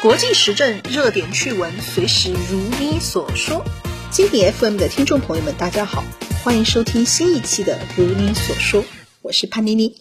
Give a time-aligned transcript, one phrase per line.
[0.00, 3.64] 国际时政热点趣闻，随时如你所说。
[4.10, 6.02] 经典 FM 的听众朋友们，大家好，
[6.42, 8.82] 欢迎收听新一期的《如你所说》，
[9.22, 9.98] 我是潘妮妮。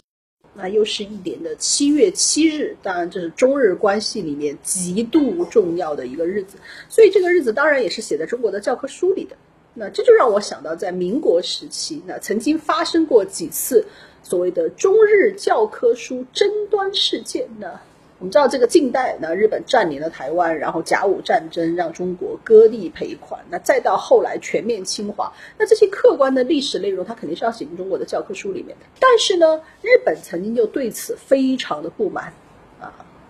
[0.53, 6.57] 那又是一年的七月七日，当然这是中日关系里面极度重要的一个日子，
[6.89, 9.35] 所以这个日子当然也是写在中国的教科书里的。
[9.79, 13.85] 那这就让我想到，在民国时期，那曾经发生过几次
[14.23, 17.79] 所谓的中日教科书争端事件呢？
[18.17, 28.85] 我们知道这个近代呢，日本占领了台湾，然后甲午战争让中国割地赔款，那再到后来全面侵华，那这些客观的历史内容，它肯定是要写进中国的教科书里面的。
[28.99, 32.33] 但是呢，日本曾经就对此非常的不满，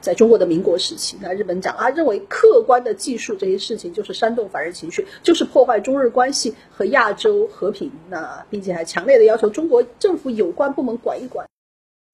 [0.08, 11.46] 在中国的民国时期，那日本讲啊，认为客观的技术这些事情就是煽动反日情绪，就是破坏中日关系和亚洲和平，那并且还强烈的要求中国政府有关部门管一管。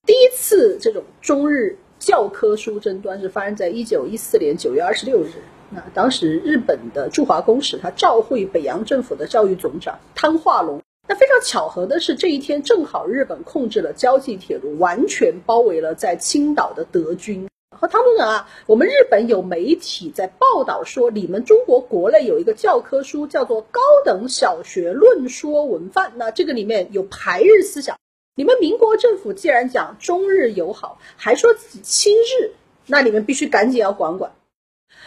[0.08, 1.78] 第一次这种中日。
[2.00, 5.30] 教科书争端是发生在一九一四年九月二十六日。
[5.70, 10.82] 那当时日本的驻华公使他召会北洋政府的教育总长汤化龙。
[11.07, 17.48] 那非常巧合的是，这一天正好日本控制了交际铁路，完全包围了在青岛的德军。
[17.79, 27.98] 和汤总长啊，我们日本有媒体在报道说，你们中国国内有一个教科书叫做《高等小学论说文范》，那这个里面有排日思想。
[28.35, 32.51] 你们民国政府既然讲中日友好，还说自己亲日，
[32.88, 34.32] 那你们必须赶紧要管管。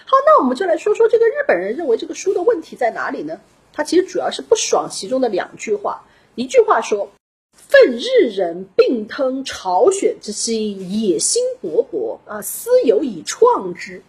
[0.04, 3.40] 好，那我们就来说说这个日本人认为这个书的问题在哪里呢？
[3.72, 6.04] 他其实主要是不爽其中的两句话。
[6.34, 7.10] 一句话说
[7.56, 14.00] ：“愤日人并吞朝鲜之心，野心勃勃啊，思有以创之。”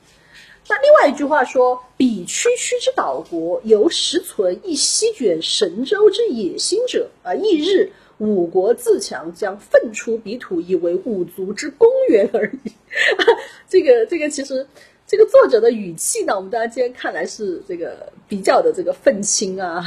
[0.70, 12.72] 那另外一句话说：“彼区区之岛国，犹实存亦席卷神州之野心者啊，翌日。”五国自强，将奋出彼土，以为五族之公园而已。
[13.70, 14.66] 这个，这个其实，
[15.08, 19.82] 这个作者的语气呢，我们大家今天看来是这个比较的这个愤青啊，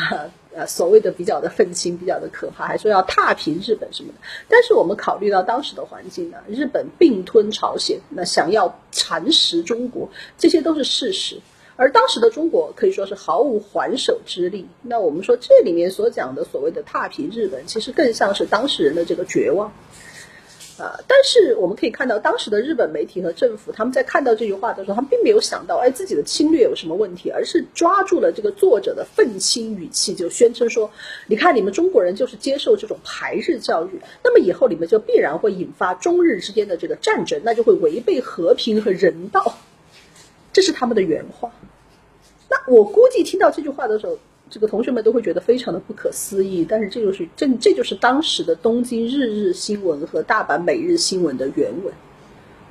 [0.54, 4.18] 呃，所谓的比较的愤青，比较的可怕，还说要踏平日本什么的。
[4.48, 10.08] 但是我们考虑到当时的环境呢，日本并吞朝鲜，那想要蚕食中国，
[10.38, 11.38] 这些都是事实。
[11.76, 14.66] 而当时的中国可以说是毫无还手之力。
[14.82, 19.70] 那我们说这里面所讲的所谓的踏平日本，其实更像是当事人的这个绝望。
[20.80, 30.90] 啊，但是我们可以看到，当时的日本媒体和政府，他们在看到这句话的时候，他们并没有想到，哎，自己的侵略有什么问题，而是抓住了这个作者的愤青语气，就宣称说：
[31.26, 39.58] 你看，你们中国人就是接受这种排日教育，那么以后你们就必然会引发中日之间的这个战争，那就会违背和平和人道。
[40.52, 41.52] 这是他们的原话。
[42.48, 44.18] 那我估计听到这句话的时候，
[44.50, 46.66] 这个同学们都会觉得非常的不可思议。
[46.68, 51.94] 但是这就是这这就是当时的东京日日新闻和大阪每日新闻的原文，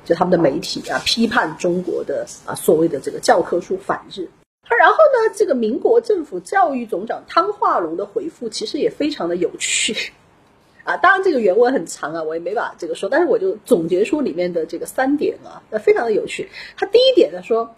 [0.04, 4.28] 就他们的媒体啊批判中国的啊所谓的这个教科书反日。
[4.78, 10.12] 然后呢，这个民国政府教育总长汤化龙的回复其实也非常的有趣
[10.84, 10.96] 啊。
[10.98, 16.50] 当然这个原文很长啊，我也没法这个说，但是我就总结出里面的这个三点啊，那非常的有趣。
[16.76, 17.74] 他第一点呢说。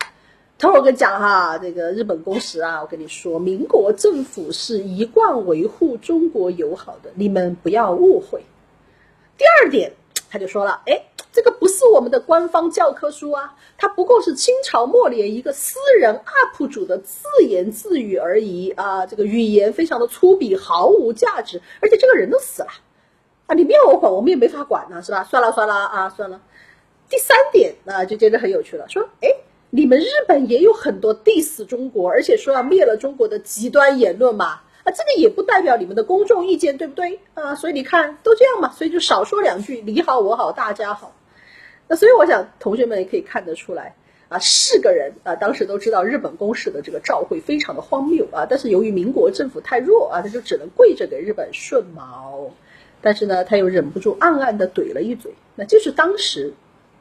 [0.62, 8.44] 等会我跟你讲哈，这个日本公使啊，我跟你说，民国政府是一贯维护中国友好的，你们不要误会。
[9.36, 9.92] 第二点，
[10.30, 11.02] 他就说了，哎，
[11.32, 22.68] 这个不是我们的官方教科书啊，它不过是清朝末年一个私人 UP 主的自言自语而已啊，这个语言非常的粗鄙，毫无价值，而且这个人都死了
[23.48, 25.24] 啊，你不要我管，我们也没法管呢，是吧？
[25.24, 26.40] 算了算了啊，算了。
[27.08, 29.28] 第三点 啊，就接着很有趣了，说，哎。
[29.74, 34.60] 你们日本也有很多 diss 中国，而且说要灭了中国的极端言论嘛？
[34.84, 37.20] 啊，这个也不代表你们的公众意见，对不对？
[37.32, 41.16] 啊，所以你看都这样嘛，所以就少说两句，你好我好大家好。
[41.88, 43.94] 那所以我想同学们也可以看得出来
[44.28, 52.50] 啊，是个人啊，当时都知道日本公使的这个召会非常的荒谬啊，但是由于民国政府太弱啊，他就只能跪着给日本顺毛，
[53.00, 56.52] 但是呢，他又忍不住暗暗的怼了一嘴，那就是当时。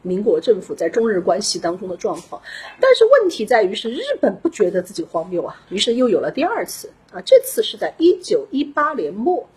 [0.02, 2.42] 民国政府在中日关系当中的状况，
[2.80, 9.48] 但是问题在于是日本不觉得自己荒谬啊，于是又有了第二次啊，这次是在一九一八年末。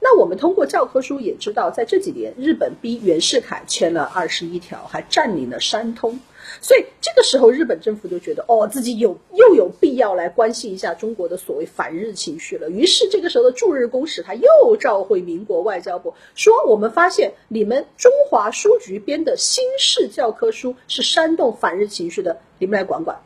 [0.00, 6.18] 那我们通过教科书也知道，在这几年，日本逼袁世凯签了二十一条，还占领了山东。
[6.60, 12.68] 所以这个时候，日本政府就觉得，哦，自己有又有必要来关心一下中国的所谓反日情绪了。
[12.68, 23.20] 于是这个时候的驻日公使他又召回民国外交部，说我们发现你们中华书局编的新式教科书是煽动反日情绪的，你们来管管。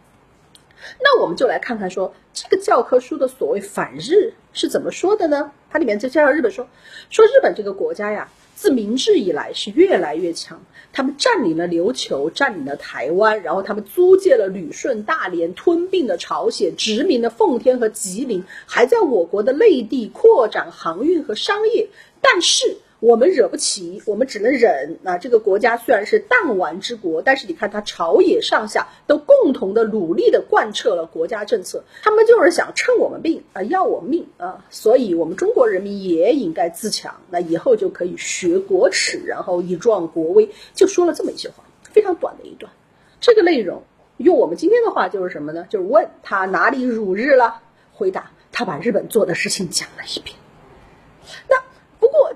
[1.00, 5.50] 那我们就来看看，说这个教科书的所谓反日是怎么说的呢？
[5.70, 6.66] 它里面就介绍日本说，
[7.10, 8.28] 说日本这个国家呀。
[8.56, 10.60] 自明治以来是越来越强。
[10.92, 21.88] 他们占领了琉球，占领了台湾，然后他们租借了旅顺、大连，吞并了朝鲜，殖民了奉天和吉林，还在我国的内地扩展航运和商业。
[22.20, 22.78] 但是。
[23.06, 24.98] 我们惹不起，我们只能忍。
[25.00, 31.84] 那这个国家虽然是弹丸之国，但是你看，他朝野上下都共同的努力的贯彻了国家政策。
[32.02, 37.14] 他们就是想趁我们病啊，要我命啊，所以我们中国人民也应该自强。
[37.30, 40.50] 那以后就可以学国耻，然后以壮国威。
[40.74, 42.72] 就说了这么一些话，非常短的一段。
[43.20, 43.84] 这个内容
[44.16, 45.64] 用我们今天的话就是什么呢？
[45.70, 47.60] 就是问他哪里辱日了？
[47.92, 50.36] 回答他把日本做的事情讲了一遍。
[51.48, 51.62] 那。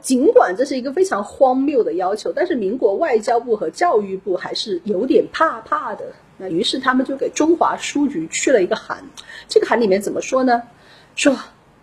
[0.01, 6.05] 尽管这是一个非常荒谬的要求，但是民国外交部和教育部还是有点怕怕的。
[6.39, 9.05] 那于是他们就给中华书局去了一个函。
[9.49, 10.63] 这个函里面怎么说呢？
[11.17, 11.37] 说：“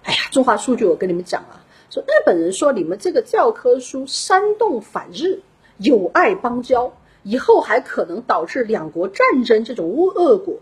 [0.04, 5.42] 哎呀，中华书局，我跟你们讲啊，说日本人说你们这个教科书煽动反日、
[5.78, 6.92] 有碍邦交，
[7.24, 10.56] 以后还可能导致两国战争这种恶果。”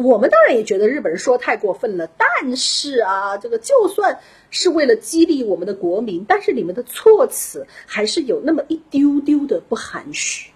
[0.00, 10.52] 我们当然也觉得日本人说太过分了，但是啊，这个就算是为了激励我们的国民，但是你们的措辞还是有那么一丢丢的不含蓄，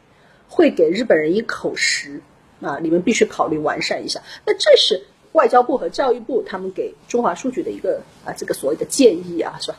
[0.48, 2.20] 会给日本人一口实
[2.60, 2.78] 啊！
[2.80, 4.22] 你们必须考虑完善一下。
[4.46, 5.02] 那这是
[5.32, 9.78] 外交部和教育部他们给中华书局的一个啊这个所谓的建议啊，是吧？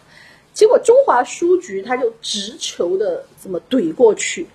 [0.54, 4.46] 结果中华书局他就直球的这么怼过去。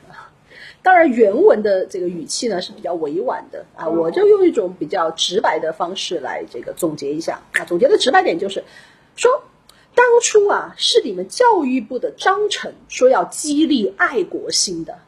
[0.83, 7.65] 当然，原文的这个语气呢是比较委婉的啊，我就用一种比较直白的方式来这个总结一下啊。
[7.65, 8.65] 总结的直白点就是，
[9.17, 9.43] 说
[9.95, 14.99] 当初啊是你们教育部的章程说要激励爱国心的。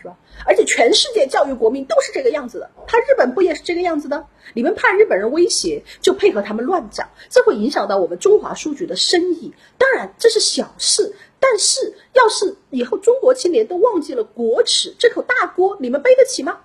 [0.00, 0.16] 是吧？
[0.46, 4.26] 而且全世界教育国民都是这个样子的，他日本不也是这个样子的？
[4.54, 9.52] 你们怕日本人威胁，就配合他们乱讲，这会影响到我们中华书局的生意。
[9.78, 16.58] 当然这是小事，但是要是以后中国青年都忘记了国耻，这口大锅你们背得起吗？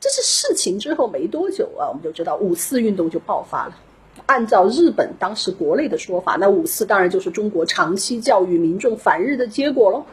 [0.00, 3.78] 这是事情之后没多久啊，我们就知道五四运动就爆发了。
[4.26, 10.04] 按照日本当时国内的说法，那五四当然就是中国长期教育民众反日的结果喽。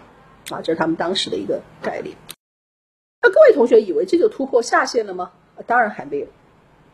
[0.49, 2.15] 啊，这是他们当时的一个概念。
[3.21, 5.31] 那各位同学以为这就突破下限了吗？
[5.67, 6.27] 当然还没有。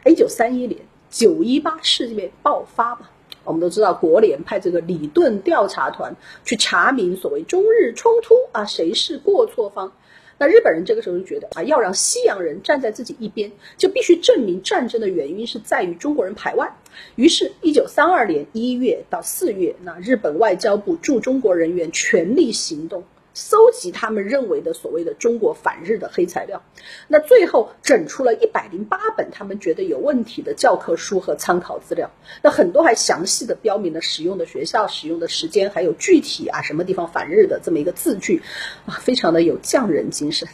[0.05, 0.79] 一九三一年
[1.09, 3.11] 九一八事变爆发吧，
[3.43, 9.91] 我们都知道国联派这个李顿调查团去查明所谓中日冲突啊，谁是过错方？
[10.37, 16.75] 那日本人这个时候就觉得啊，要让西洋人站在自己一边，就必须证明战争的原因是在于中国人排外。
[17.15, 23.03] 于是，一九三二年一月到四月，那日本外交部驻中国人员全力行动。
[23.35, 26.63] 搜集他们认为的所谓的中国反日的黑材料，
[27.09, 32.09] 那最后整出了一百零八本他们觉得有问题的教科书和参考资料，
[32.41, 38.41] 那很多还详细的标明了使用的学校、使用的时间，还有具体啊什么地方反日的这么一个字句，
[38.85, 40.47] 啊，非常的有匠人精神。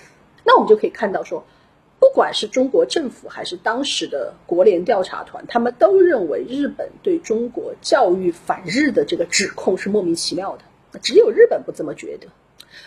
[0.43, 1.45] 那我们就可以看到说，
[1.99, 12.25] 不管是中国政府还是当时的国联调查团，他们都认为日本对中国教育反日的这个指控是莫名其妙的，只有日本不这么觉得。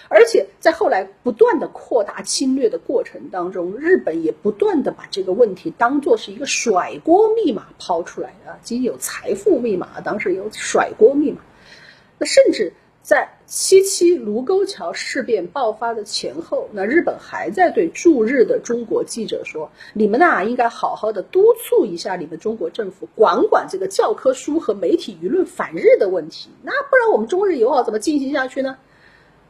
[0.09, 11.39] 而且在后来不断的扩大侵略的过程当中，日本也不断的把这个问题当做是一个甩锅密码抛出来啊，既有财富密码，当时有甩锅密码。
[12.19, 12.73] 那甚至
[13.03, 26.49] 在七七卢沟桥事变爆发的前后，那日本还在对驻日的中国记者说：“你们呐，应该好好的督促一下你们中国政府，管管这个教科书和媒体舆论反日的问题。
[26.63, 28.79] 那不然我们中日友好怎么进行下去呢？”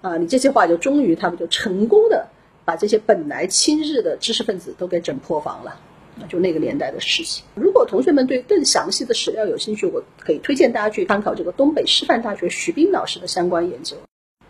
[0.04, 2.26] 啊，你这些话就终于他们就成功的
[2.66, 5.80] 把这些本来亲日的知识分子都给整破防了，
[6.28, 7.42] 就那个年代的事情。
[7.54, 13.96] 如果同学们对更详细的史料有兴趣，我可以推荐大家去参考这个东北师范大学徐斌老师的相关研究。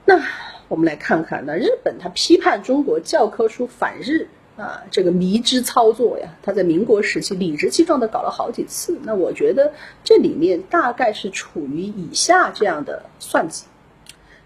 [0.05, 0.21] 那
[0.67, 8.99] 我们来看看，那日本他批判中国教科书反日啊，这个迷之操作呀，他在民国时期理直气壮的搞了好几次。
[9.05, 13.67] 那我觉得这里面大概是处于以下这样的算计。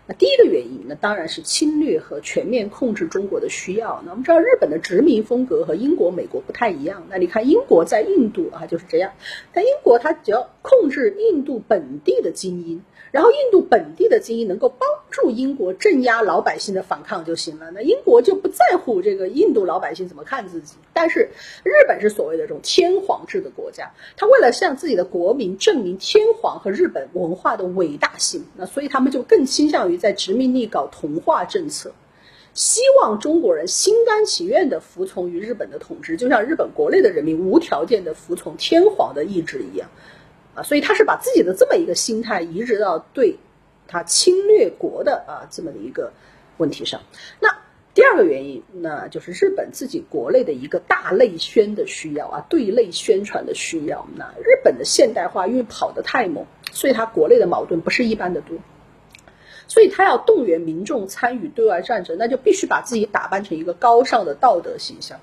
[0.08, 4.02] 那第一个原因，那当然是侵略和全面控制中国的需要。
[4.06, 7.06] 那我们知道，日本的殖民风格和英国、美国不太一样。
[7.10, 9.12] 那你看，英国在印度啊就是这样，
[9.52, 12.82] 但英国它只要控制印度本地的精英。
[13.10, 20.74] 然后印度本地的精英能够帮助英国镇压老百姓的反抗就行了，那英国就不在乎这个印度老百姓怎么看自己。
[20.92, 21.30] 但是
[21.64, 31.92] 日本是所谓的这种天皇制的国家，他为了向自己的国民证明天皇和日本文化的伟大性，那所以他们就更倾向于在殖民地搞同化政策，
[32.52, 39.88] 希望中国人心甘情愿地服从于日本的统治，就像日本国内的人民无条件地服从天皇的意志一样。
[40.62, 43.36] 所以他是把自己的这么一个心态移植到对
[43.86, 46.12] 他侵略国的啊这么的一个
[46.56, 47.00] 问题上。
[47.40, 47.48] 那
[47.94, 54.06] 第二个原因，那就是日本自己国内的一个大内宣的需要啊，对内宣传的需要。
[54.16, 58.56] 那日本的现代化因为跑得太猛，所以它国内的矛盾不是一般的多。
[59.70, 65.20] 所以他要动员民众参与对外战争，那就必须把自己打扮成一个高尚的道德形象。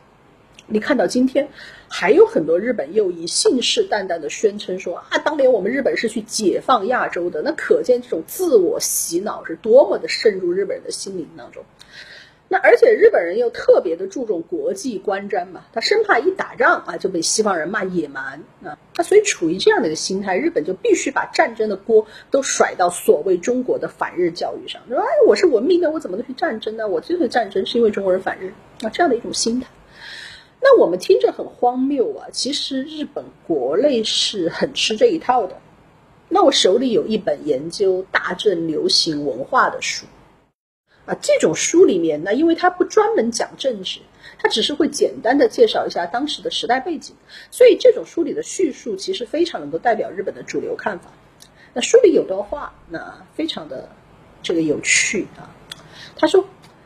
[0.68, 1.48] 你看到今天，
[1.88, 11.64] 还有很多日本右翼信誓旦旦地宣称说啊，当年我们日本是去解放亚洲的，那可见这种自我洗脑是多么的渗入日本人的心灵当中。
[12.48, 26.88] 那而且日本人又特别的注重国际观瞻嘛，他生怕一打仗啊就被西方人骂野蛮啊，那所以处于这样的一个心态，日本就必须把战争的锅都甩到所谓中国的反日教育上，说哎我是文明的，我怎么能去战争呢？
[26.88, 29.68] 我这次战争是因为中国人反日啊这样的一种心态。
[30.62, 35.62] 那我们听着很荒谬啊，其实日本国内是很吃这一套的。
[36.28, 40.06] 那我手里有一本研究大正流行文化的书。
[41.06, 44.00] 啊，这种书里面，那因为它不专门讲政治，
[44.40, 47.16] 它只是会简单的介绍一下当时的时代背景，
[47.52, 51.12] 所以这种书里的叙述其实非常能够代表日本的主流看法。
[51.76, 53.88] 那书里有段话，那非常的
[54.42, 55.54] 这个有趣啊。
[56.18, 56.44] 他说：“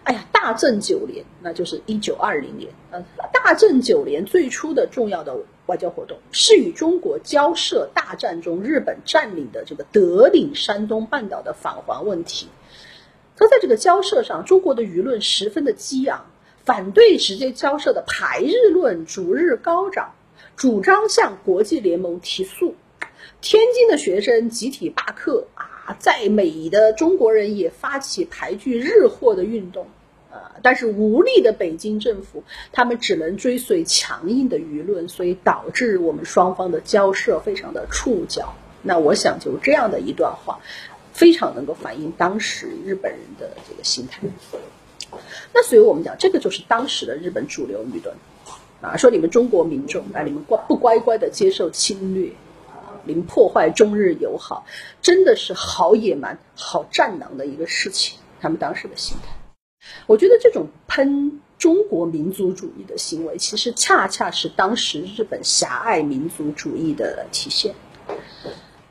[0.10, 3.00] 哎呀，大正九年，那就是一九二零年，呃，
[3.32, 5.38] 大正九年最初的重要的
[5.68, 12.48] 外交活动是与中国交涉大战中日本占领的这个德领山东半岛的返还问题。”
[13.38, 16.26] 说在这个交涉上，中国的舆论十分的激昂，
[16.66, 20.16] 反对直接交涉的排日论逐日高涨，
[20.56, 22.74] 主张向国际联盟提诉。
[23.42, 29.86] 天津的学生集体罢课啊，在美的中国人也发起排拒日货的运动
[30.32, 38.54] 啊，但是无力的北京政府，他们只能追随强硬的舆论，所以导致我们双方的交涉非常的触角。
[38.82, 40.60] 那我想就这样的一段话。
[41.12, 44.22] 非常能够反映当时日本人的这个心态。
[45.54, 48.16] 那所以我们讲，这个就是当时的日本主流舆论
[48.80, 52.30] 啊，说你们中国民众啊，你们乖不乖乖的接受侵略
[52.70, 54.66] 啊，你们破坏中日友好，
[55.02, 58.18] 真的是好野蛮、好战狼的一个事情。
[58.40, 59.34] 他们当时的心态，
[60.08, 67.74] 我觉得这种喷中国民族主义的行为，其实恰恰是当时日本狭隘民族主义的体现。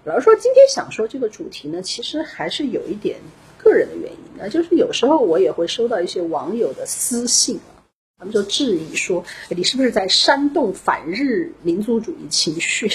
[0.04, 3.18] 老实说，今天想说这个主题呢，其实还是有一点
[3.56, 7.84] 个人的原因那就是有时候我也会收到一些网友的私信啊，
[8.18, 12.88] 他们就质疑说，你是不是在煽动反日民族主义情绪？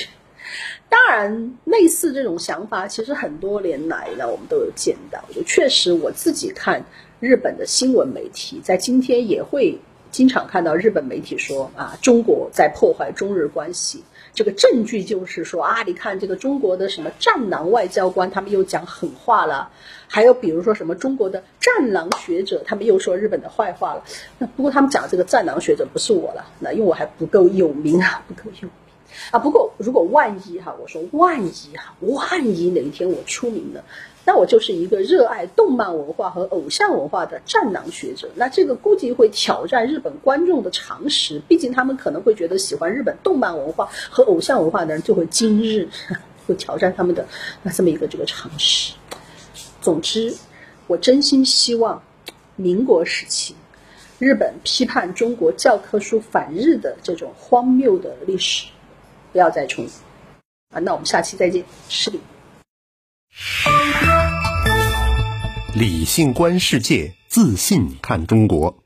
[0.89, 5.23] 当然，类似这种想法，其实很多年来呢，我们都有见到。
[5.33, 6.85] 就确实，我自己看
[7.23, 9.79] 日本的新闻媒体，在今天也会
[10.11, 14.03] 经常看到日本媒体说啊，中国在破坏中日关系。
[14.33, 19.69] 这个证据就是说啊，你看这个中国的什么战狼外交官，他们又讲狠话了；
[20.09, 24.03] 还有比如说什么中国的战狼学者，他们又说日本的坏话了。
[24.37, 28.71] 那不过他们讲这个战狼学者不是我了，那因为我还不够有名啊，不够有名
[29.31, 29.39] 啊。
[29.39, 33.81] 不过如果万一哈，我说万一哈，万一哪一天我出名了。
[34.25, 45.89] 那我就是一个热爱动漫文化和偶像文化的战狼学者，那这个估计会挑战日本观众的常识，毕竟他们可能会觉得喜欢日本动漫文化和偶像文化的人就会今日，
[46.47, 47.27] 会挑战他们的
[47.63, 48.93] 那这么一个这个常识。
[49.81, 50.33] 总之，
[50.87, 52.01] 我真心希望
[52.55, 53.55] 民国时期
[54.19, 58.67] 日本批判中国教科书反日的这种荒谬的历史
[59.33, 59.93] 不要再重演
[60.73, 60.79] 啊！
[60.79, 62.21] 那我们下期再见，失礼。
[65.75, 68.82] 理性观世界，自信看中国。